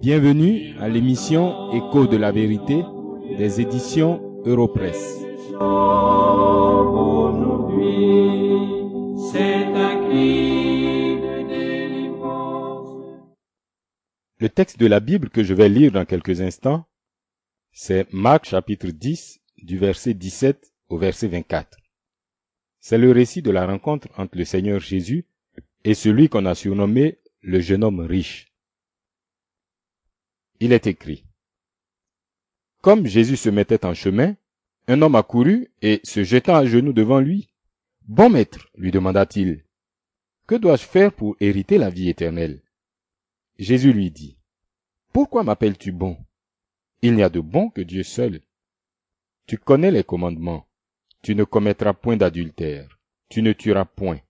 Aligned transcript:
Bienvenue 0.00 0.74
à 0.80 0.88
l'émission 0.88 1.72
Écho 1.72 2.06
de 2.06 2.16
la 2.16 2.32
vérité 2.32 2.82
des 3.36 3.60
éditions 3.60 4.42
Europresse. 4.44 5.20
Le 14.38 14.48
texte 14.48 14.80
de 14.80 14.86
la 14.86 15.00
Bible 15.00 15.28
que 15.28 15.44
je 15.44 15.52
vais 15.52 15.68
lire 15.68 15.92
dans 15.92 16.06
quelques 16.06 16.40
instants, 16.40 16.86
c'est 17.72 18.10
Marc 18.12 18.46
chapitre 18.46 18.88
10 18.88 19.38
du 19.62 19.76
verset 19.76 20.14
17 20.14 20.72
au 20.88 20.96
verset 20.96 21.28
24. 21.28 21.79
C'est 22.80 22.98
le 22.98 23.12
récit 23.12 23.42
de 23.42 23.50
la 23.50 23.66
rencontre 23.66 24.08
entre 24.16 24.36
le 24.36 24.44
Seigneur 24.44 24.80
Jésus 24.80 25.26
et 25.84 25.94
celui 25.94 26.28
qu'on 26.28 26.46
a 26.46 26.54
surnommé 26.54 27.18
le 27.42 27.60
jeune 27.60 27.84
homme 27.84 28.00
riche. 28.00 28.52
Il 30.60 30.72
est 30.72 30.86
écrit. 30.86 31.24
Comme 32.82 33.06
Jésus 33.06 33.36
se 33.36 33.50
mettait 33.50 33.84
en 33.84 33.94
chemin, 33.94 34.36
un 34.88 35.02
homme 35.02 35.14
accourut 35.14 35.70
et, 35.82 36.00
se 36.04 36.24
jetant 36.24 36.56
à 36.56 36.66
genoux 36.66 36.92
devant 36.92 37.20
lui, 37.20 37.48
Bon 38.08 38.28
maître, 38.28 38.68
lui 38.74 38.90
demanda-t-il, 38.90 39.62
que 40.46 40.56
dois-je 40.56 40.84
faire 40.84 41.12
pour 41.12 41.36
hériter 41.38 41.78
la 41.78 41.90
vie 41.90 42.08
éternelle? 42.08 42.60
Jésus 43.58 43.92
lui 43.92 44.10
dit, 44.10 44.36
Pourquoi 45.12 45.44
m'appelles-tu 45.44 45.92
bon? 45.92 46.16
Il 47.02 47.14
n'y 47.14 47.22
a 47.22 47.28
de 47.28 47.38
bon 47.38 47.70
que 47.70 47.82
Dieu 47.82 48.02
seul. 48.02 48.40
Tu 49.46 49.58
connais 49.58 49.92
les 49.92 50.02
commandements. 50.02 50.66
Tu 51.22 51.34
ne 51.34 51.44
commettras 51.44 51.92
point 51.92 52.16
d'adultère. 52.16 52.98
Tu 53.28 53.42
ne 53.42 53.52
tueras 53.52 53.84
point. 53.84 54.20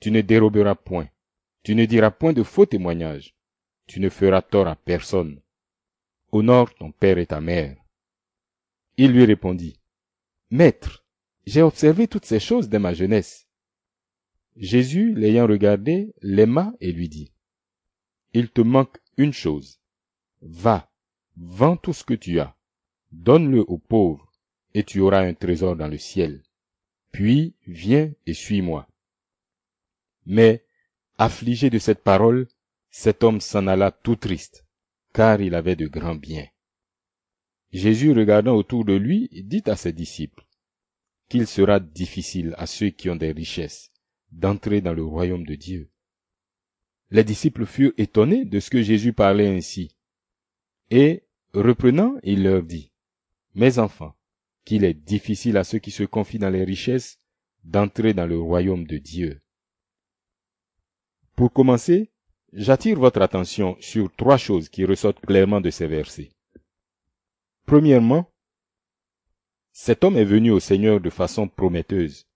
Tu 0.00 0.10
ne 0.10 0.20
déroberas 0.20 0.74
point. 0.74 1.08
Tu 1.62 1.74
ne 1.74 1.84
diras 1.84 2.10
point 2.10 2.32
de 2.32 2.42
faux 2.42 2.66
témoignages. 2.66 3.34
Tu 3.86 4.00
ne 4.00 4.08
feras 4.08 4.42
tort 4.42 4.68
à 4.68 4.76
personne. 4.76 5.40
Honore 6.32 6.74
ton 6.74 6.92
père 6.92 7.18
et 7.18 7.26
ta 7.26 7.40
mère. 7.40 7.76
Il 8.96 9.12
lui 9.12 9.24
répondit, 9.24 9.78
Maître, 10.50 11.04
j'ai 11.46 11.62
observé 11.62 12.08
toutes 12.08 12.24
ces 12.24 12.40
choses 12.40 12.68
dès 12.68 12.78
ma 12.78 12.94
jeunesse. 12.94 13.46
Jésus, 14.56 15.14
l'ayant 15.14 15.46
regardé, 15.46 16.14
l'aima 16.22 16.72
et 16.80 16.92
lui 16.92 17.08
dit, 17.08 17.32
Il 18.32 18.50
te 18.50 18.60
manque 18.60 18.98
une 19.16 19.32
chose. 19.32 19.80
Va, 20.40 20.90
vends 21.36 21.76
tout 21.76 21.92
ce 21.92 22.04
que 22.04 22.14
tu 22.14 22.40
as, 22.40 22.56
donne-le 23.12 23.60
aux 23.60 23.78
pauvres, 23.78 24.25
et 24.76 24.84
tu 24.84 25.00
auras 25.00 25.22
un 25.22 25.32
trésor 25.32 25.74
dans 25.74 25.88
le 25.88 25.96
ciel. 25.96 26.42
Puis 27.10 27.54
viens 27.66 28.12
et 28.26 28.34
suis-moi. 28.34 28.86
Mais, 30.26 30.66
affligé 31.16 31.70
de 31.70 31.78
cette 31.78 32.04
parole, 32.04 32.46
cet 32.90 33.24
homme 33.24 33.40
s'en 33.40 33.68
alla 33.68 33.90
tout 33.90 34.16
triste, 34.16 34.66
car 35.14 35.40
il 35.40 35.54
avait 35.54 35.76
de 35.76 35.86
grands 35.86 36.14
biens. 36.14 36.46
Jésus, 37.72 38.12
regardant 38.12 38.54
autour 38.54 38.84
de 38.84 38.92
lui, 38.92 39.30
dit 39.32 39.62
à 39.64 39.76
ses 39.76 39.94
disciples, 39.94 40.46
qu'il 41.30 41.46
sera 41.46 41.80
difficile 41.80 42.54
à 42.58 42.66
ceux 42.66 42.90
qui 42.90 43.08
ont 43.08 43.16
des 43.16 43.32
richesses 43.32 43.90
d'entrer 44.30 44.82
dans 44.82 44.92
le 44.92 45.04
royaume 45.04 45.46
de 45.46 45.54
Dieu. 45.54 45.90
Les 47.10 47.24
disciples 47.24 47.64
furent 47.64 47.94
étonnés 47.96 48.44
de 48.44 48.60
ce 48.60 48.68
que 48.68 48.82
Jésus 48.82 49.14
parlait 49.14 49.48
ainsi. 49.48 49.96
Et, 50.90 51.22
reprenant, 51.54 52.16
il 52.22 52.42
leur 52.42 52.62
dit, 52.62 52.92
Mes 53.54 53.78
enfants, 53.78 54.15
qu'il 54.66 54.84
est 54.84 54.94
difficile 54.94 55.56
à 55.56 55.64
ceux 55.64 55.78
qui 55.78 55.92
se 55.92 56.02
confient 56.02 56.40
dans 56.40 56.50
les 56.50 56.64
richesses 56.64 57.18
d'entrer 57.64 58.12
dans 58.12 58.26
le 58.26 58.38
royaume 58.38 58.86
de 58.86 58.98
Dieu. 58.98 59.40
Pour 61.36 61.52
commencer, 61.52 62.10
j'attire 62.52 62.98
votre 62.98 63.22
attention 63.22 63.76
sur 63.80 64.14
trois 64.14 64.36
choses 64.36 64.68
qui 64.68 64.84
ressortent 64.84 65.24
clairement 65.24 65.60
de 65.60 65.70
ces 65.70 65.86
versets. 65.86 66.32
Premièrement, 67.64 68.30
cet 69.72 70.02
homme 70.04 70.16
est 70.16 70.24
venu 70.24 70.50
au 70.50 70.60
Seigneur 70.60 71.00
de 71.00 71.10
façon 71.10 71.48
prometteuse. 71.48 72.26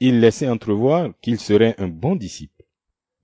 Il 0.00 0.20
laissait 0.20 0.48
entrevoir 0.48 1.12
qu'il 1.20 1.40
serait 1.40 1.74
un 1.78 1.88
bon 1.88 2.14
disciple, 2.14 2.64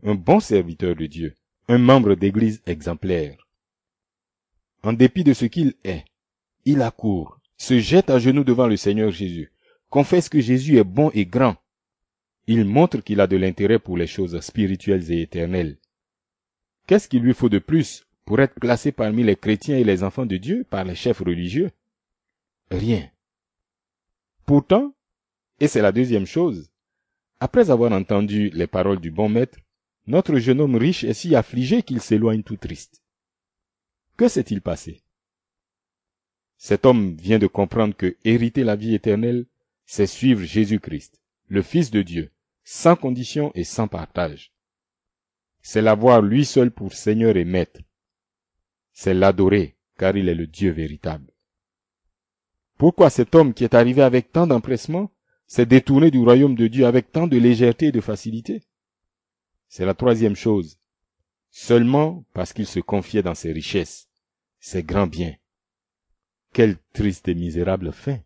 un 0.02 0.16
bon 0.16 0.40
serviteur 0.40 0.96
de 0.96 1.06
Dieu, 1.06 1.34
un 1.68 1.78
membre 1.78 2.14
d'église 2.14 2.62
exemplaire. 2.66 3.36
En 4.82 4.92
dépit 4.92 5.22
de 5.22 5.34
ce 5.34 5.44
qu'il 5.44 5.74
est, 5.84 6.04
il 6.64 6.82
accourt, 6.82 7.38
se 7.56 7.78
jette 7.78 8.10
à 8.10 8.18
genoux 8.18 8.44
devant 8.44 8.66
le 8.66 8.76
Seigneur 8.76 9.10
Jésus, 9.10 9.52
confesse 9.90 10.28
que 10.28 10.40
Jésus 10.40 10.76
est 10.78 10.84
bon 10.84 11.10
et 11.14 11.26
grand. 11.26 11.56
Il 12.46 12.64
montre 12.64 13.00
qu'il 13.00 13.20
a 13.20 13.26
de 13.26 13.36
l'intérêt 13.36 13.78
pour 13.78 13.96
les 13.96 14.06
choses 14.06 14.38
spirituelles 14.40 15.10
et 15.10 15.22
éternelles. 15.22 15.78
Qu'est-ce 16.86 17.08
qu'il 17.08 17.22
lui 17.22 17.32
faut 17.32 17.48
de 17.48 17.58
plus 17.58 18.06
pour 18.24 18.40
être 18.40 18.58
classé 18.58 18.92
parmi 18.92 19.22
les 19.22 19.36
chrétiens 19.36 19.78
et 19.78 19.84
les 19.84 20.02
enfants 20.02 20.26
de 20.26 20.36
Dieu 20.36 20.64
par 20.68 20.84
les 20.84 20.94
chefs 20.94 21.20
religieux? 21.20 21.70
Rien. 22.70 23.08
Pourtant, 24.44 24.94
et 25.60 25.68
c'est 25.68 25.82
la 25.82 25.92
deuxième 25.92 26.26
chose, 26.26 26.70
après 27.40 27.70
avoir 27.70 27.92
entendu 27.92 28.50
les 28.50 28.66
paroles 28.66 29.00
du 29.00 29.10
bon 29.10 29.28
maître, 29.28 29.58
notre 30.06 30.38
jeune 30.38 30.60
homme 30.60 30.76
riche 30.76 31.04
est 31.04 31.14
si 31.14 31.34
affligé 31.34 31.82
qu'il 31.82 32.00
s'éloigne 32.00 32.42
tout 32.42 32.56
triste. 32.56 33.02
Que 34.16 34.28
s'est-il 34.28 34.60
passé? 34.60 35.03
Cet 36.66 36.86
homme 36.86 37.14
vient 37.16 37.38
de 37.38 37.46
comprendre 37.46 37.94
que 37.94 38.16
hériter 38.24 38.64
la 38.64 38.74
vie 38.74 38.94
éternelle, 38.94 39.44
c'est 39.84 40.06
suivre 40.06 40.42
Jésus-Christ, 40.42 41.20
le 41.46 41.60
Fils 41.60 41.90
de 41.90 42.00
Dieu, 42.00 42.30
sans 42.62 42.96
condition 42.96 43.52
et 43.54 43.64
sans 43.64 43.86
partage. 43.86 44.50
C'est 45.60 45.82
l'avoir 45.82 46.22
lui 46.22 46.46
seul 46.46 46.70
pour 46.70 46.94
Seigneur 46.94 47.36
et 47.36 47.44
Maître. 47.44 47.82
C'est 48.94 49.12
l'adorer, 49.12 49.76
car 49.98 50.16
il 50.16 50.26
est 50.30 50.34
le 50.34 50.46
Dieu 50.46 50.70
véritable. 50.70 51.34
Pourquoi 52.78 53.10
cet 53.10 53.34
homme 53.34 53.52
qui 53.52 53.64
est 53.64 53.74
arrivé 53.74 54.00
avec 54.00 54.32
tant 54.32 54.46
d'empressement 54.46 55.10
s'est 55.46 55.66
détourné 55.66 56.10
du 56.10 56.20
royaume 56.20 56.54
de 56.54 56.66
Dieu 56.66 56.86
avec 56.86 57.12
tant 57.12 57.26
de 57.26 57.36
légèreté 57.36 57.88
et 57.88 57.92
de 57.92 58.00
facilité? 58.00 58.62
C'est 59.68 59.84
la 59.84 59.92
troisième 59.92 60.34
chose. 60.34 60.78
Seulement 61.50 62.24
parce 62.32 62.54
qu'il 62.54 62.66
se 62.66 62.80
confiait 62.80 63.22
dans 63.22 63.34
ses 63.34 63.52
richesses, 63.52 64.08
ses 64.60 64.82
grands 64.82 65.06
biens. 65.06 65.34
Quelle 66.54 66.76
triste 66.92 67.26
et 67.26 67.34
misérable 67.34 67.90
fin. 67.92 68.18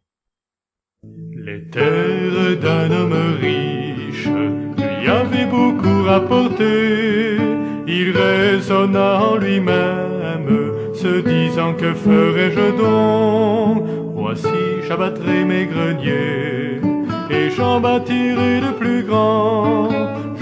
Les 1.03 1.66
terres 1.71 2.59
d'un 2.61 2.91
homme 2.91 3.16
riche 3.41 4.28
lui 4.77 5.09
avaient 5.09 5.47
beaucoup 5.47 6.03
rapporté. 6.03 7.39
Il 7.87 8.11
raisonna 8.15 9.22
en 9.31 9.37
lui-même, 9.37 10.93
se 10.93 11.22
disant 11.22 11.72
que 11.72 11.94
ferais-je 11.94 12.77
donc? 12.77 13.84
Voici, 14.12 14.60
j'abattrai 14.87 15.47
mes 15.47 15.65
greniers, 15.65 16.83
et 17.31 17.49
j'en 17.56 17.81
bâtirai 17.81 18.60
de 18.60 18.72
plus 18.78 19.05
grands. 19.05 19.89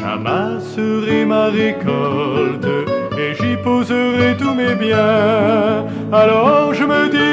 J'amasserai 0.01 1.25
ma 1.25 1.51
récolte, 1.51 2.67
et 3.17 3.33
j'y 3.39 3.57
poserai 3.63 4.37
tous 4.37 4.55
mes 4.55 4.75
biens. 4.75 5.87
Alors 6.13 6.75
je 6.75 6.83
me 6.83 7.07
mon 7.11 7.26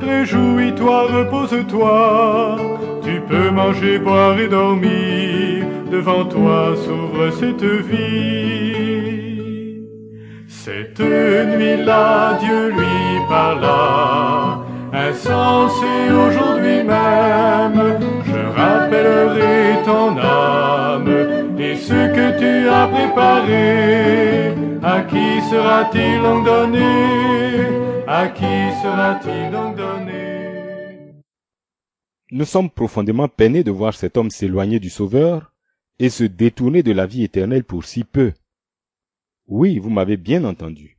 réjouis-toi, 0.00 1.02
repose-toi. 1.16 2.56
Tu 3.02 3.20
peux 3.28 3.50
manger, 3.50 3.98
boire 3.98 4.38
et 4.38 4.48
dormir. 4.48 5.64
Devant 5.90 6.24
toi 6.24 6.74
s'ouvre 6.82 7.30
cette 7.30 7.62
vie. 7.62 8.24
Cette 10.48 11.00
nuit-là, 11.00 12.38
Dieu 12.40 12.70
lui 12.70 13.20
parla 13.28 14.64
insensé 14.94 15.86
aujourd'hui 16.26 16.82
même, 16.84 17.98
je 18.24 18.60
rappellerai 18.60 19.82
ton 19.84 20.16
âme 20.18 21.08
et 21.58 21.76
ce 21.76 22.00
que 22.16 22.38
tu 22.38 22.68
as 22.68 22.86
préparé. 22.86 24.54
À 24.82 25.00
qui 25.00 25.40
sera-t-il 25.50 26.22
donc 26.22 26.44
donné? 26.44 27.83
Nous 32.30 32.44
sommes 32.44 32.68
profondément 32.68 33.28
peinés 33.28 33.64
de 33.64 33.70
voir 33.70 33.94
cet 33.94 34.18
homme 34.18 34.30
s'éloigner 34.30 34.78
du 34.78 34.90
Sauveur 34.90 35.54
et 35.98 36.10
se 36.10 36.24
détourner 36.24 36.82
de 36.82 36.92
la 36.92 37.06
vie 37.06 37.24
éternelle 37.24 37.64
pour 37.64 37.86
si 37.86 38.04
peu. 38.04 38.34
Oui, 39.46 39.78
vous 39.78 39.88
m'avez 39.88 40.18
bien 40.18 40.44
entendu. 40.44 40.98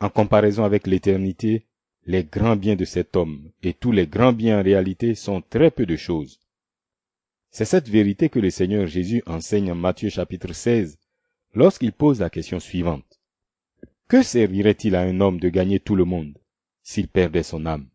En 0.00 0.08
comparaison 0.08 0.62
avec 0.62 0.86
l'éternité, 0.86 1.66
les 2.04 2.22
grands 2.22 2.54
biens 2.54 2.76
de 2.76 2.84
cet 2.84 3.16
homme 3.16 3.50
et 3.64 3.74
tous 3.74 3.90
les 3.90 4.06
grands 4.06 4.32
biens 4.32 4.60
en 4.60 4.62
réalité 4.62 5.16
sont 5.16 5.40
très 5.40 5.72
peu 5.72 5.84
de 5.84 5.96
choses. 5.96 6.38
C'est 7.50 7.64
cette 7.64 7.88
vérité 7.88 8.28
que 8.28 8.38
le 8.38 8.50
Seigneur 8.50 8.86
Jésus 8.86 9.22
enseigne 9.26 9.72
en 9.72 9.74
Matthieu 9.74 10.10
chapitre 10.10 10.52
16 10.52 10.96
lorsqu'il 11.54 11.92
pose 11.92 12.20
la 12.20 12.30
question 12.30 12.60
suivante. 12.60 13.15
Que 14.08 14.22
servirait-il 14.22 14.94
à 14.94 15.00
un 15.00 15.20
homme 15.20 15.40
de 15.40 15.48
gagner 15.48 15.80
tout 15.80 15.96
le 15.96 16.04
monde 16.04 16.38
s'il 16.84 17.08
perdait 17.08 17.42
son 17.42 17.66
âme? 17.66 17.88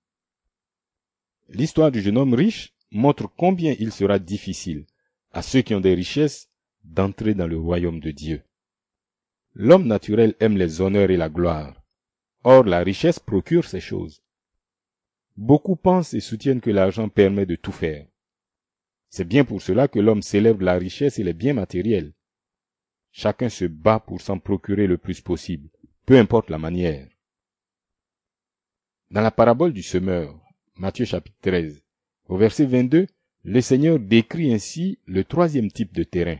L'histoire 1.47 1.89
du 1.89 2.01
jeune 2.01 2.17
homme 2.17 2.33
riche 2.33 2.73
montre 2.91 3.27
combien 3.37 3.75
il 3.79 3.93
sera 3.93 4.19
difficile 4.19 4.85
à 5.31 5.41
ceux 5.41 5.61
qui 5.61 5.73
ont 5.73 5.79
des 5.79 5.93
richesses 5.93 6.49
d'entrer 6.83 7.33
dans 7.33 7.47
le 7.47 7.57
royaume 7.57 8.01
de 8.01 8.11
Dieu. 8.11 8.43
L'homme 9.53 9.87
naturel 9.87 10.35
aime 10.41 10.57
les 10.57 10.81
honneurs 10.81 11.11
et 11.11 11.17
la 11.17 11.29
gloire. 11.29 11.81
Or, 12.43 12.65
la 12.65 12.79
richesse 12.79 13.19
procure 13.19 13.65
ces 13.65 13.79
choses. 13.79 14.21
Beaucoup 15.37 15.77
pensent 15.77 16.13
et 16.13 16.19
soutiennent 16.19 16.59
que 16.59 16.71
l'argent 16.71 17.07
permet 17.07 17.45
de 17.45 17.55
tout 17.55 17.71
faire. 17.71 18.05
C'est 19.09 19.27
bien 19.27 19.45
pour 19.45 19.61
cela 19.61 19.87
que 19.87 19.99
l'homme 19.99 20.21
célèbre 20.21 20.63
la 20.63 20.77
richesse 20.77 21.19
et 21.19 21.23
les 21.23 21.33
biens 21.33 21.53
matériels. 21.53 22.11
Chacun 23.13 23.47
se 23.47 23.63
bat 23.63 24.01
pour 24.01 24.19
s'en 24.19 24.39
procurer 24.39 24.87
le 24.87 24.97
plus 24.97 25.21
possible, 25.21 25.69
peu 26.05 26.17
importe 26.17 26.49
la 26.49 26.57
manière. 26.57 27.07
Dans 29.11 29.21
la 29.21 29.31
parabole 29.31 29.73
du 29.73 29.83
semeur, 29.83 30.39
Matthieu 30.75 31.05
chapitre 31.05 31.37
13, 31.41 31.83
au 32.27 32.37
verset 32.37 32.65
22, 32.65 33.07
le 33.43 33.61
Seigneur 33.61 33.99
décrit 33.99 34.53
ainsi 34.53 34.99
le 35.05 35.23
troisième 35.23 35.71
type 35.71 35.93
de 35.93 36.03
terrain. 36.03 36.39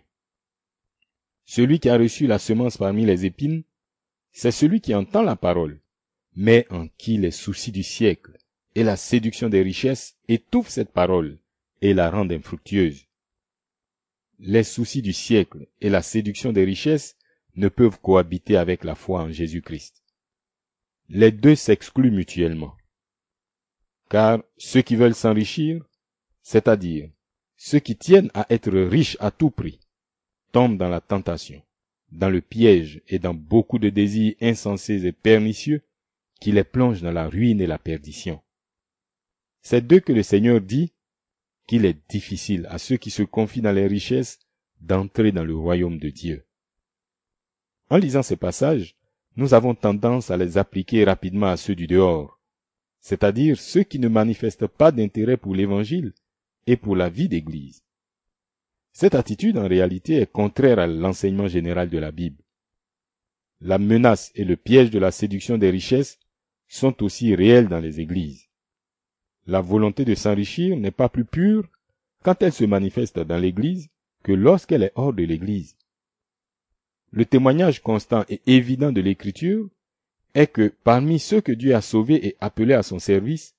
Celui 1.45 1.79
qui 1.79 1.89
a 1.89 1.97
reçu 1.97 2.27
la 2.27 2.39
semence 2.39 2.77
parmi 2.77 3.05
les 3.05 3.25
épines, 3.25 3.63
c'est 4.31 4.51
celui 4.51 4.81
qui 4.81 4.95
entend 4.95 5.21
la 5.21 5.35
parole, 5.35 5.81
mais 6.35 6.65
en 6.69 6.87
qui 6.87 7.17
les 7.17 7.31
soucis 7.31 7.71
du 7.71 7.83
siècle 7.83 8.37
et 8.75 8.83
la 8.83 8.95
séduction 8.95 9.49
des 9.49 9.61
richesses 9.61 10.15
étouffent 10.27 10.69
cette 10.69 10.93
parole 10.93 11.39
et 11.81 11.93
la 11.93 12.09
rendent 12.09 12.31
infructueuse. 12.31 13.07
Les 14.39 14.63
soucis 14.63 15.01
du 15.01 15.13
siècle 15.13 15.67
et 15.81 15.89
la 15.89 16.01
séduction 16.01 16.53
des 16.53 16.63
richesses 16.63 17.17
ne 17.55 17.67
peuvent 17.69 17.99
cohabiter 17.99 18.57
avec 18.57 18.83
la 18.83 18.95
foi 18.95 19.21
en 19.21 19.31
Jésus-Christ. 19.31 20.03
Les 21.09 21.31
deux 21.31 21.55
s'excluent 21.55 22.11
mutuellement. 22.11 22.75
Car 24.09 24.43
ceux 24.57 24.81
qui 24.81 24.95
veulent 24.95 25.15
s'enrichir, 25.15 25.83
c'est-à-dire 26.41 27.09
ceux 27.57 27.79
qui 27.79 27.95
tiennent 27.95 28.31
à 28.33 28.45
être 28.49 28.71
riches 28.71 29.17
à 29.19 29.31
tout 29.31 29.51
prix, 29.51 29.79
tombent 30.51 30.77
dans 30.77 30.89
la 30.89 31.01
tentation, 31.01 31.61
dans 32.11 32.29
le 32.29 32.41
piège 32.41 33.01
et 33.07 33.19
dans 33.19 33.33
beaucoup 33.33 33.79
de 33.79 33.89
désirs 33.89 34.35
insensés 34.41 35.05
et 35.05 35.11
pernicieux 35.11 35.83
qui 36.39 36.51
les 36.51 36.63
plongent 36.63 37.01
dans 37.01 37.11
la 37.11 37.27
ruine 37.29 37.61
et 37.61 37.67
la 37.67 37.77
perdition. 37.77 38.41
C'est 39.61 39.85
d'eux 39.85 39.99
que 39.99 40.11
le 40.11 40.23
Seigneur 40.23 40.59
dit 40.59 40.91
qu'il 41.67 41.85
est 41.85 41.97
difficile 42.09 42.65
à 42.69 42.79
ceux 42.79 42.97
qui 42.97 43.11
se 43.11 43.23
confient 43.23 43.61
dans 43.61 43.71
les 43.71 43.87
richesses 43.87 44.39
d'entrer 44.81 45.31
dans 45.31 45.43
le 45.43 45.55
royaume 45.55 45.99
de 45.99 46.09
Dieu. 46.09 46.45
En 47.91 47.97
lisant 47.97 48.23
ces 48.23 48.37
passages, 48.37 48.95
nous 49.35 49.53
avons 49.53 49.75
tendance 49.75 50.31
à 50.31 50.37
les 50.37 50.57
appliquer 50.57 51.03
rapidement 51.03 51.47
à 51.47 51.57
ceux 51.57 51.75
du 51.75 51.87
dehors, 51.87 52.39
c'est-à-dire 53.01 53.59
ceux 53.59 53.83
qui 53.83 53.99
ne 53.99 54.07
manifestent 54.07 54.67
pas 54.67 54.93
d'intérêt 54.93 55.35
pour 55.35 55.55
l'Évangile 55.55 56.13
et 56.67 56.77
pour 56.77 56.95
la 56.95 57.09
vie 57.09 57.27
d'Église. 57.27 57.83
Cette 58.93 59.13
attitude 59.13 59.57
en 59.57 59.67
réalité 59.67 60.21
est 60.21 60.31
contraire 60.31 60.79
à 60.79 60.87
l'enseignement 60.87 61.49
général 61.49 61.89
de 61.89 61.97
la 61.97 62.13
Bible. 62.13 62.41
La 63.59 63.77
menace 63.77 64.31
et 64.35 64.45
le 64.45 64.55
piège 64.55 64.89
de 64.89 64.99
la 64.99 65.11
séduction 65.11 65.57
des 65.57 65.69
richesses 65.69 66.17
sont 66.69 67.03
aussi 67.03 67.35
réels 67.35 67.67
dans 67.67 67.81
les 67.81 67.99
églises. 67.99 68.47
La 69.47 69.59
volonté 69.59 70.05
de 70.05 70.15
s'enrichir 70.15 70.77
n'est 70.77 70.91
pas 70.91 71.09
plus 71.09 71.25
pure 71.25 71.67
quand 72.23 72.41
elle 72.41 72.53
se 72.53 72.63
manifeste 72.63 73.19
dans 73.19 73.37
l'église 73.37 73.89
que 74.23 74.31
lorsqu'elle 74.31 74.83
est 74.83 74.93
hors 74.95 75.11
de 75.11 75.23
l'église. 75.23 75.75
Le 77.11 77.25
témoignage 77.25 77.81
constant 77.81 78.23
et 78.29 78.41
évident 78.47 78.91
de 78.91 79.01
l'écriture 79.01 79.69
est 80.33 80.47
que 80.47 80.73
parmi 80.83 81.19
ceux 81.19 81.41
que 81.41 81.51
Dieu 81.51 81.75
a 81.75 81.81
sauvés 81.81 82.25
et 82.25 82.37
appelés 82.39 82.73
à 82.73 82.83
son 82.83 82.99
service, 82.99 83.53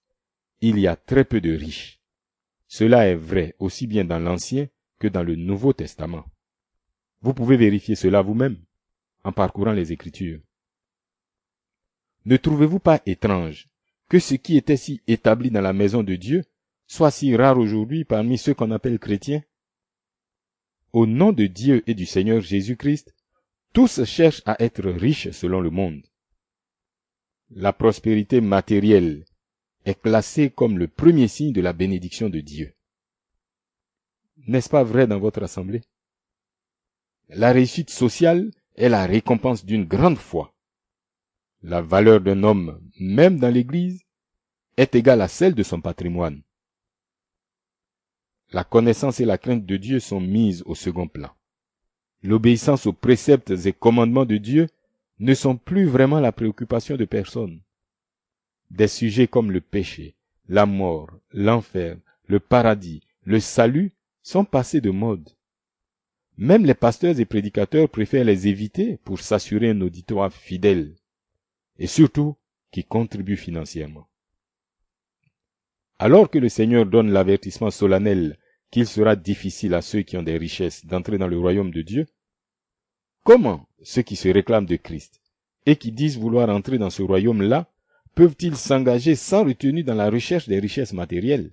il 0.63 0.79
y 0.79 0.87
a 0.87 0.97
très 0.97 1.25
peu 1.25 1.41
de 1.41 1.53
riches. 1.53 2.01
Cela 2.67 3.07
est 3.07 3.15
vrai 3.15 3.55
aussi 3.59 3.87
bien 3.87 4.05
dans 4.05 4.19
l'Ancien 4.19 4.69
que 4.99 5.09
dans 5.09 5.23
le 5.23 5.37
Nouveau 5.37 5.75
Testament. 5.75 6.25
Vous 7.21 7.35
pouvez 7.35 7.59
vérifier 7.59 7.95
cela 7.95 8.23
vous-même 8.23 8.57
en 9.23 9.33
parcourant 9.33 9.73
les 9.73 9.93
Écritures. 9.93 10.41
Ne 12.25 12.37
trouvez-vous 12.39 12.79
pas 12.79 13.03
étrange 13.05 13.69
que 14.09 14.19
ce 14.19 14.35
qui 14.35 14.57
était 14.57 14.77
si 14.77 15.03
établi 15.07 15.51
dans 15.51 15.61
la 15.61 15.73
maison 15.73 16.03
de 16.03 16.15
Dieu 16.17 16.45
soit 16.87 17.11
si 17.11 17.37
rare 17.37 17.59
aujourd'hui 17.59 18.05
parmi 18.05 18.39
ceux 18.39 18.55
qu'on 18.55 18.71
appelle 18.71 18.99
chrétiens? 18.99 19.43
Au 20.93 21.07
nom 21.07 21.33
de 21.33 21.47
Dieu 21.47 21.83
et 21.87 21.95
du 21.95 22.07
Seigneur 22.07 22.41
Jésus-Christ, 22.41 23.15
tous 23.73 24.05
cherchent 24.05 24.43
à 24.47 24.63
être 24.63 24.89
riches 24.89 25.31
selon 25.31 25.61
le 25.61 25.71
monde. 25.71 26.03
La 27.51 27.73
prospérité 27.73 28.41
matérielle 28.41 29.25
est 29.85 30.01
classée 30.01 30.51
comme 30.51 30.79
le 30.79 30.89
premier 30.89 31.29
signe 31.29 31.53
de 31.53 31.61
la 31.61 31.73
bénédiction 31.73 32.29
de 32.29 32.41
Dieu. 32.41 32.75
N'est-ce 34.47 34.69
pas 34.69 34.85
vrai 34.85 35.07
dans 35.07 35.19
votre 35.19 35.43
assemblée? 35.43 35.83
La 37.29 37.53
réussite 37.53 37.91
sociale 37.91 38.51
est 38.77 38.89
la 38.89 39.07
récompense 39.07 39.65
d'une 39.65 39.85
grande 39.85 40.19
foi. 40.19 40.55
La 41.63 41.81
valeur 41.81 42.21
d'un 42.21 42.43
homme, 42.43 42.81
même 42.99 43.39
dans 43.39 43.53
l'Église, 43.53 44.03
est 44.77 44.95
égale 44.95 45.21
à 45.21 45.29
celle 45.29 45.55
de 45.55 45.63
son 45.63 45.81
patrimoine. 45.81 46.43
La 48.51 48.65
connaissance 48.65 49.21
et 49.21 49.25
la 49.25 49.39
crainte 49.39 49.65
de 49.65 49.77
Dieu 49.77 50.01
sont 50.01 50.21
mises 50.21 50.63
au 50.67 50.75
second 50.75 51.09
plan. 51.09 51.31
L'obéissance 52.23 52.87
aux 52.87 52.93
préceptes 52.93 53.51
et 53.51 53.73
commandements 53.73 54.25
de 54.25 54.37
Dieu 54.37 54.69
ne 55.19 55.35
sont 55.35 55.57
plus 55.57 55.87
vraiment 55.87 56.21
la 56.21 56.33
préoccupation 56.33 56.97
de 56.97 57.05
personne. 57.05 57.61
Des 58.71 58.89
sujets 58.89 59.27
comme 59.27 59.51
le 59.51 59.61
péché, 59.61 60.15
la 60.49 60.67
mort, 60.67 61.11
l'enfer, 61.33 61.97
le 62.27 62.41
paradis, 62.41 63.03
le 63.25 63.41
salut 63.41 63.93
sont 64.23 64.45
passés 64.45 64.81
de 64.81 64.91
mode. 64.91 65.29
Même 66.39 66.65
les 66.65 66.75
pasteurs 66.75 67.19
et 67.21 67.25
prédicateurs 67.25 67.89
préfèrent 67.89 68.25
les 68.25 68.49
éviter 68.49 68.99
pour 69.05 69.21
s'assurer 69.21 69.71
un 69.71 69.81
auditoire 69.81 70.33
fidèle 70.33 70.95
et 71.79 71.87
surtout 71.87 72.37
qui 72.71 72.85
contribue 72.85 73.37
financièrement. 73.37 74.09
Alors 75.99 76.31
que 76.31 76.39
le 76.39 76.49
Seigneur 76.49 76.87
donne 76.87 77.13
l'avertissement 77.13 77.71
solennel 77.71 78.39
qu'il 78.73 78.87
sera 78.87 79.15
difficile 79.15 79.75
à 79.75 79.83
ceux 79.83 80.01
qui 80.03 80.17
ont 80.17 80.23
des 80.23 80.39
richesses 80.39 80.85
d'entrer 80.87 81.19
dans 81.19 81.29
le 81.29 81.39
royaume 81.39 81.71
de 81.71 81.83
Dieu, 81.83 82.09
comment 83.23 83.69
ceux 83.83 84.03
qui 84.03 84.17
se 84.17 84.29
réclament 84.29 84.67
de 84.67 84.77
Christ 84.77 85.21
et 85.67 85.77
qui 85.77 85.93
disent 85.93 86.19
vouloir 86.19 86.49
entrer 86.49 86.79
dans 86.79 86.91
ce 86.91 87.03
royaume-là 87.03 87.71
peuvent-ils 88.15 88.57
s'engager 88.57 89.15
sans 89.15 89.45
retenue 89.45 89.85
dans 89.85 89.95
la 89.95 90.11
recherche 90.11 90.49
des 90.49 90.59
richesses 90.59 90.95
matérielles? 90.95 91.53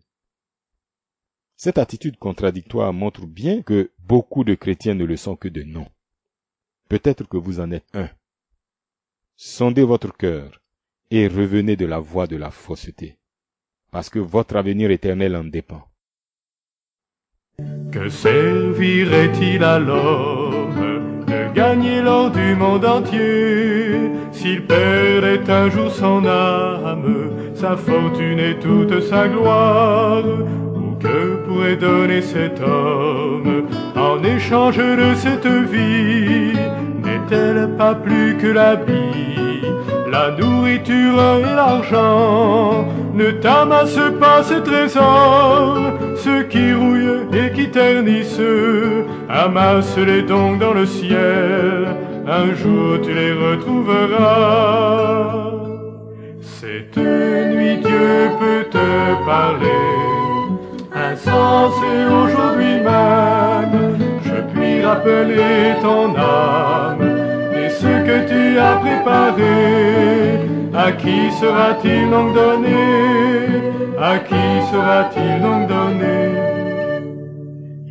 Cette 1.58 1.78
attitude 1.78 2.18
contradictoire 2.18 2.94
montre 2.94 3.26
bien 3.26 3.62
que 3.62 3.92
beaucoup 4.00 4.46
de 4.46 4.56
chrétiens 4.56 4.96
ne 4.96 5.04
le 5.04 5.18
sont 5.18 5.36
que 5.36 5.50
de 5.50 5.64
nom. 5.64 5.90
Peut-être 6.88 7.28
que 7.28 7.38
vous 7.38 7.60
en 7.60 7.72
êtes 7.72 7.88
un. 7.94 8.10
Sondez 9.36 9.84
votre 9.84 10.16
cœur 10.16 10.62
et 11.12 11.28
revenez 11.28 11.76
de 11.76 11.86
la 11.86 12.00
voie 12.00 12.28
de 12.28 12.38
la 12.38 12.50
fausseté, 12.50 13.18
parce 13.92 14.10
que 14.10 14.20
votre 14.20 14.56
avenir 14.56 14.90
éternel 14.90 15.36
en 15.36 15.44
dépend. 15.44 15.89
Que 17.92 18.08
servirait-il 18.08 19.64
à 19.64 19.80
l'homme 19.80 21.26
de 21.28 21.54
gagner 21.56 22.02
l'or 22.02 22.30
du 22.30 22.56
monde 22.56 22.86
entier 22.86 24.12
s'il 24.32 24.62
perdait 24.66 25.50
un 25.50 25.70
jour 25.70 25.90
son 25.90 26.26
âme, 26.26 27.32
sa 27.56 27.76
fortune 27.76 28.40
et 28.40 28.56
toute 28.60 29.02
sa 29.02 29.28
gloire? 29.28 30.24
Ou 30.76 30.96
que 31.00 31.38
pourrait 31.46 31.76
donner 31.76 32.22
cet 32.22 32.62
homme 32.62 33.66
en 33.96 34.24
échange 34.24 34.78
de 34.78 35.16
cette 35.16 35.48
vie? 35.48 36.54
N'est-elle 37.04 37.76
pas 37.76 37.96
plus 37.96 38.38
que 38.38 38.48
la 38.48 38.76
vie, 38.76 39.49
la 40.12 40.32
nourriture 40.32 41.22
et 41.40 41.56
l'argent 41.56 42.86
Ne 43.14 43.32
t'amasse 43.32 44.00
pas 44.20 44.44
ces 44.44 44.62
trésors, 44.62 45.94
ceux 46.16 46.44
qui 46.44 46.74
rouillent 46.74 47.28
et 47.34 47.52
qui 47.52 47.70
ternissent, 47.70 48.42
amasse-les 49.30 50.24
donc 50.24 50.60
dans 50.60 50.74
le 50.74 50.86
ciel, 50.86 51.88
un 52.28 52.54
jour 52.56 53.00
tu 53.04 53.14
les 53.14 53.34
retrouveras. 53.34 54.70
Cette 56.42 56.98
nuit 56.98 57.78
Dieu 57.78 58.30
peut 58.40 58.66
te 58.70 59.26
parler, 59.26 59.86
insensé 60.94 61.92
aujourd'hui 62.22 62.76
même, 62.92 63.98
je 64.24 64.38
puis 64.54 64.86
rappeler 64.86 65.76
ton 65.82 66.16
âme 66.16 66.99
tu 68.28 68.58
as 68.58 68.76
préparé, 68.78 70.40
à 70.74 70.92
qui 70.92 71.32
sera-t-il 71.40 72.10
donc 72.10 72.34
donné 72.34 72.82
À 74.00 74.20
qui 74.20 74.46
sera-t-il 74.72 75.42
donc 75.42 75.68
donné? 75.68 76.20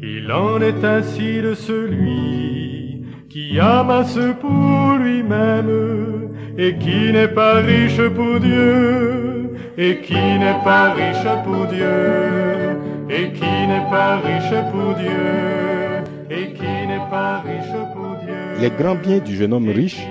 Il 0.02 0.30
en 0.32 0.60
est 0.60 0.84
ainsi 0.84 1.40
de 1.42 1.54
celui 1.54 3.04
qui 3.30 3.58
amasse 3.60 4.18
pour 4.40 4.98
lui-même 4.98 6.30
et 6.56 6.76
qui 6.76 7.12
n'est 7.12 7.28
pas 7.28 7.54
riche 7.54 8.02
pour 8.16 8.40
Dieu, 8.40 9.54
et 9.76 10.00
qui 10.00 10.14
n'est 10.14 10.60
pas 10.64 10.92
riche 10.92 11.28
pour 11.44 11.66
Dieu, 11.66 12.76
et 13.08 13.32
qui 13.32 13.66
n'est 13.68 13.88
pas 13.90 14.16
riche 14.16 14.56
pour 14.72 14.94
Dieu. 14.94 15.48
n'est 16.88 17.10
pas 17.10 17.40
riche 17.40 17.70
pour 17.70 17.80
Dieu. 17.84 17.87
Les 18.60 18.70
grands 18.70 18.96
biens 18.96 19.20
du 19.20 19.36
jeune 19.36 19.52
homme 19.52 19.68
riche 19.68 20.02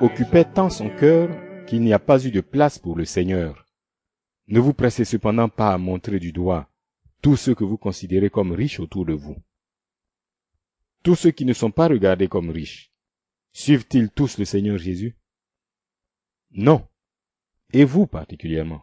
occupaient 0.00 0.50
tant 0.50 0.70
son 0.70 0.88
cœur 0.88 1.28
qu'il 1.66 1.82
n'y 1.82 1.92
a 1.92 1.98
pas 1.98 2.24
eu 2.24 2.30
de 2.30 2.40
place 2.40 2.78
pour 2.78 2.96
le 2.96 3.04
Seigneur. 3.04 3.66
Ne 4.46 4.58
vous 4.58 4.72
pressez 4.72 5.04
cependant 5.04 5.50
pas 5.50 5.74
à 5.74 5.76
montrer 5.76 6.18
du 6.18 6.32
doigt 6.32 6.70
tous 7.20 7.36
ceux 7.36 7.54
que 7.54 7.64
vous 7.64 7.76
considérez 7.76 8.30
comme 8.30 8.52
riches 8.52 8.80
autour 8.80 9.04
de 9.04 9.12
vous. 9.12 9.36
Tous 11.02 11.14
ceux 11.14 11.30
qui 11.30 11.44
ne 11.44 11.52
sont 11.52 11.70
pas 11.70 11.88
regardés 11.88 12.26
comme 12.26 12.48
riches, 12.48 12.90
suivent-ils 13.52 14.08
tous 14.08 14.38
le 14.38 14.46
Seigneur 14.46 14.78
Jésus? 14.78 15.18
Non. 16.52 16.88
Et 17.74 17.84
vous 17.84 18.06
particulièrement? 18.06 18.82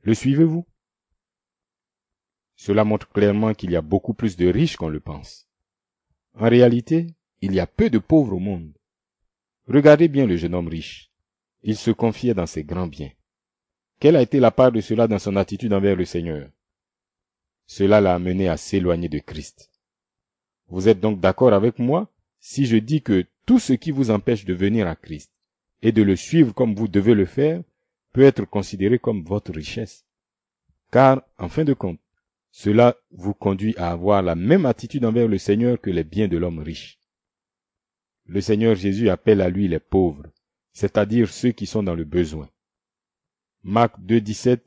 Le 0.00 0.14
suivez-vous? 0.14 0.66
Cela 2.56 2.84
montre 2.84 3.10
clairement 3.10 3.52
qu'il 3.52 3.70
y 3.70 3.76
a 3.76 3.82
beaucoup 3.82 4.14
plus 4.14 4.38
de 4.38 4.46
riches 4.46 4.76
qu'on 4.76 4.88
le 4.88 5.00
pense. 5.00 5.46
En 6.34 6.48
réalité, 6.48 7.14
il 7.42 7.52
y 7.52 7.60
a 7.60 7.66
peu 7.66 7.90
de 7.90 7.98
pauvres 7.98 8.36
au 8.36 8.38
monde. 8.38 8.72
Regardez 9.66 10.06
bien 10.06 10.26
le 10.26 10.36
jeune 10.36 10.54
homme 10.54 10.68
riche. 10.68 11.10
Il 11.64 11.76
se 11.76 11.90
confiait 11.90 12.34
dans 12.34 12.46
ses 12.46 12.62
grands 12.62 12.86
biens. 12.86 13.10
Quelle 13.98 14.16
a 14.16 14.22
été 14.22 14.38
la 14.38 14.52
part 14.52 14.70
de 14.70 14.80
cela 14.80 15.08
dans 15.08 15.18
son 15.18 15.34
attitude 15.36 15.72
envers 15.72 15.96
le 15.96 16.04
Seigneur? 16.04 16.48
Cela 17.66 18.00
l'a 18.00 18.14
amené 18.14 18.48
à 18.48 18.56
s'éloigner 18.56 19.08
de 19.08 19.18
Christ. 19.18 19.70
Vous 20.68 20.88
êtes 20.88 21.00
donc 21.00 21.20
d'accord 21.20 21.52
avec 21.52 21.78
moi 21.80 22.08
si 22.38 22.64
je 22.64 22.76
dis 22.76 23.02
que 23.02 23.26
tout 23.44 23.58
ce 23.58 23.72
qui 23.72 23.90
vous 23.90 24.10
empêche 24.10 24.44
de 24.44 24.54
venir 24.54 24.86
à 24.86 24.94
Christ 24.94 25.32
et 25.82 25.90
de 25.90 26.02
le 26.02 26.14
suivre 26.14 26.54
comme 26.54 26.74
vous 26.74 26.88
devez 26.88 27.14
le 27.14 27.26
faire 27.26 27.62
peut 28.12 28.22
être 28.22 28.44
considéré 28.44 29.00
comme 29.00 29.24
votre 29.24 29.52
richesse. 29.52 30.04
Car, 30.92 31.22
en 31.38 31.48
fin 31.48 31.64
de 31.64 31.74
compte, 31.74 31.98
cela 32.52 32.96
vous 33.10 33.34
conduit 33.34 33.74
à 33.78 33.90
avoir 33.90 34.22
la 34.22 34.36
même 34.36 34.66
attitude 34.66 35.04
envers 35.04 35.26
le 35.26 35.38
Seigneur 35.38 35.80
que 35.80 35.90
les 35.90 36.04
biens 36.04 36.28
de 36.28 36.36
l'homme 36.36 36.60
riche. 36.60 36.98
Le 38.26 38.40
Seigneur 38.40 38.74
Jésus 38.74 39.08
appelle 39.08 39.40
à 39.40 39.50
lui 39.50 39.68
les 39.68 39.80
pauvres, 39.80 40.26
c'est-à-dire 40.72 41.30
ceux 41.30 41.52
qui 41.52 41.66
sont 41.66 41.82
dans 41.82 41.94
le 41.94 42.04
besoin. 42.04 42.48
Marc 43.62 43.98
2.17, 44.00 44.60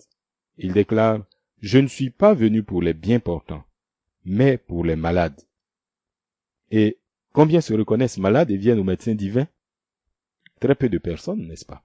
il 0.57 0.73
déclare, 0.73 1.25
Je 1.61 1.79
ne 1.79 1.87
suis 1.87 2.09
pas 2.09 2.33
venu 2.33 2.63
pour 2.63 2.81
les 2.81 2.93
bien 2.93 3.19
portants, 3.19 3.63
mais 4.23 4.57
pour 4.57 4.85
les 4.85 4.95
malades. 4.95 5.41
Et 6.71 6.99
combien 7.33 7.61
se 7.61 7.73
reconnaissent 7.73 8.17
malades 8.17 8.51
et 8.51 8.57
viennent 8.57 8.79
aux 8.79 8.83
médecins 8.83 9.15
divins 9.15 9.47
Très 10.59 10.75
peu 10.75 10.89
de 10.89 10.97
personnes, 10.97 11.47
n'est-ce 11.47 11.65
pas? 11.65 11.83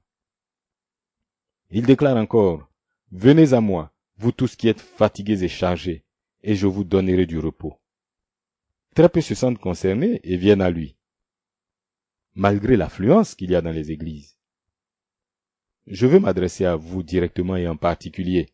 Il 1.70 1.86
déclare 1.86 2.16
encore, 2.16 2.68
Venez 3.12 3.54
à 3.54 3.60
moi, 3.60 3.92
vous 4.18 4.32
tous 4.32 4.54
qui 4.54 4.68
êtes 4.68 4.80
fatigués 4.80 5.42
et 5.42 5.48
chargés, 5.48 6.04
et 6.42 6.54
je 6.54 6.66
vous 6.66 6.84
donnerai 6.84 7.26
du 7.26 7.38
repos. 7.38 7.76
Très 8.94 9.08
peu 9.08 9.20
se 9.20 9.34
sentent 9.34 9.58
concernés 9.58 10.20
et 10.22 10.36
viennent 10.36 10.62
à 10.62 10.70
lui, 10.70 10.96
malgré 12.34 12.76
l'affluence 12.76 13.34
qu'il 13.34 13.50
y 13.50 13.56
a 13.56 13.60
dans 13.60 13.72
les 13.72 13.90
églises. 13.90 14.36
Je 15.86 16.06
veux 16.06 16.20
m'adresser 16.20 16.64
à 16.64 16.76
vous 16.76 17.02
directement 17.02 17.56
et 17.56 17.66
en 17.66 17.76
particulier. 17.76 18.50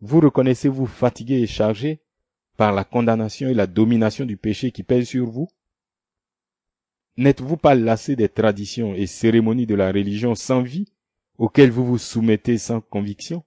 Vous 0.00 0.20
reconnaissez-vous 0.20 0.86
fatigué 0.86 1.40
et 1.40 1.46
chargé 1.46 2.00
par 2.56 2.72
la 2.72 2.84
condamnation 2.84 3.48
et 3.48 3.54
la 3.54 3.66
domination 3.66 4.24
du 4.24 4.36
péché 4.36 4.70
qui 4.70 4.82
pèse 4.82 5.08
sur 5.08 5.28
vous? 5.28 5.48
N'êtes-vous 7.16 7.56
pas 7.56 7.74
lassé 7.74 8.16
des 8.16 8.28
traditions 8.28 8.94
et 8.94 9.06
cérémonies 9.06 9.66
de 9.66 9.74
la 9.74 9.92
religion 9.92 10.34
sans 10.34 10.62
vie 10.62 10.86
auxquelles 11.36 11.70
vous 11.70 11.84
vous 11.84 11.98
soumettez 11.98 12.56
sans 12.56 12.80
conviction? 12.80 13.44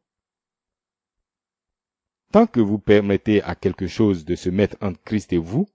Tant 2.32 2.46
que 2.46 2.60
vous 2.60 2.80
permettez 2.80 3.42
à 3.44 3.56
quelque 3.56 3.88
chose 3.88 4.26
de 4.26 4.36
se 4.36 4.50
mettre 4.50 4.78
entre 4.82 5.02
Christ 5.04 5.34
et 5.34 5.38
vous, 5.38 5.68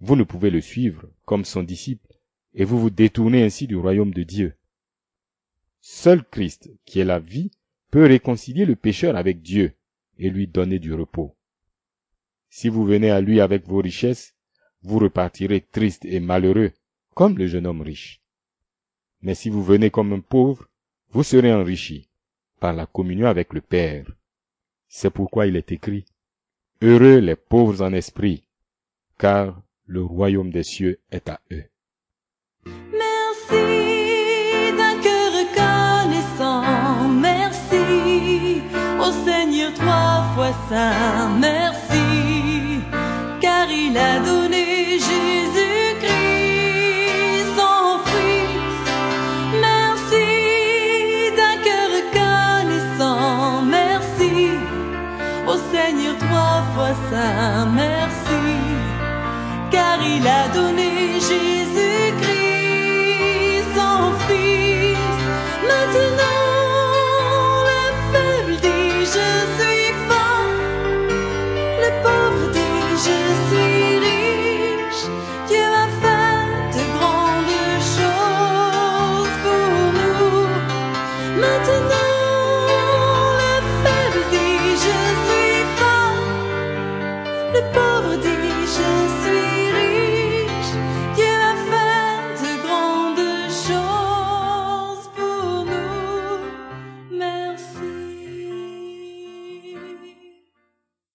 vous 0.00 0.16
ne 0.16 0.24
pouvez 0.24 0.50
le 0.50 0.60
suivre 0.60 1.08
comme 1.24 1.44
son 1.44 1.62
disciple 1.62 2.11
et 2.54 2.64
vous 2.64 2.78
vous 2.78 2.90
détournez 2.90 3.42
ainsi 3.42 3.66
du 3.66 3.76
royaume 3.76 4.12
de 4.12 4.22
Dieu. 4.22 4.54
Seul 5.80 6.24
Christ, 6.24 6.70
qui 6.84 7.00
est 7.00 7.04
la 7.04 7.18
vie, 7.18 7.50
peut 7.90 8.06
réconcilier 8.06 8.64
le 8.64 8.76
pécheur 8.76 9.16
avec 9.16 9.42
Dieu 9.42 9.72
et 10.18 10.30
lui 10.30 10.46
donner 10.46 10.78
du 10.78 10.94
repos. 10.94 11.34
Si 12.48 12.68
vous 12.68 12.84
venez 12.84 13.10
à 13.10 13.20
lui 13.20 13.40
avec 13.40 13.66
vos 13.66 13.80
richesses, 13.80 14.34
vous 14.82 14.98
repartirez 14.98 15.60
triste 15.60 16.04
et 16.04 16.20
malheureux, 16.20 16.72
comme 17.14 17.38
le 17.38 17.46
jeune 17.46 17.66
homme 17.66 17.82
riche. 17.82 18.20
Mais 19.22 19.34
si 19.34 19.48
vous 19.48 19.62
venez 19.62 19.90
comme 19.90 20.12
un 20.12 20.20
pauvre, 20.20 20.68
vous 21.10 21.22
serez 21.22 21.52
enrichi 21.52 22.08
par 22.60 22.72
la 22.72 22.86
communion 22.86 23.26
avec 23.26 23.52
le 23.52 23.60
Père. 23.60 24.06
C'est 24.88 25.10
pourquoi 25.10 25.46
il 25.46 25.56
est 25.56 25.72
écrit, 25.72 26.04
Heureux 26.80 27.18
les 27.18 27.36
pauvres 27.36 27.82
en 27.82 27.92
esprit, 27.92 28.44
car 29.18 29.62
le 29.86 30.02
royaume 30.02 30.50
des 30.50 30.62
cieux 30.62 31.00
est 31.10 31.28
à 31.28 31.40
eux. 31.50 31.64
Merci 32.64 33.64
d'un 34.76 35.00
cœur 35.02 35.32
reconnaissant, 35.40 37.08
merci 37.08 38.62
au 39.00 39.10
Seigneur 39.26 39.72
trois 39.74 40.24
fois 40.34 40.52
saint, 40.68 41.28
merci, 41.40 42.80
car 43.40 43.68
il 43.68 43.96
a 43.96 44.20
donné 44.20 44.71